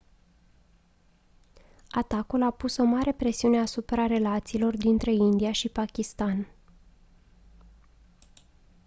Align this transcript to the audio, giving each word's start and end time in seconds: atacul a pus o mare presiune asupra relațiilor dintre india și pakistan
atacul 1.91 2.41
a 2.43 2.51
pus 2.51 2.77
o 2.77 2.83
mare 2.83 3.13
presiune 3.13 3.59
asupra 3.59 4.05
relațiilor 4.05 4.77
dintre 4.77 5.11
india 5.13 5.51
și 5.51 5.69
pakistan 5.69 6.47